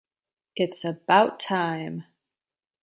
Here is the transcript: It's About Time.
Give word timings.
It's 0.55 0.83
About 0.83 1.37
Time. 1.39 2.05